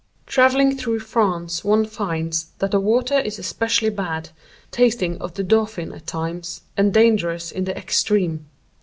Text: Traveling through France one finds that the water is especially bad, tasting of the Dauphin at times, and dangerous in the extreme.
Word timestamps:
Traveling 0.25 0.75
through 0.77 1.01
France 1.01 1.63
one 1.63 1.85
finds 1.85 2.45
that 2.57 2.71
the 2.71 2.79
water 2.79 3.19
is 3.19 3.37
especially 3.37 3.91
bad, 3.91 4.29
tasting 4.71 5.21
of 5.21 5.35
the 5.35 5.43
Dauphin 5.43 5.91
at 5.93 6.07
times, 6.07 6.61
and 6.75 6.91
dangerous 6.91 7.51
in 7.51 7.65
the 7.65 7.77
extreme. 7.77 8.47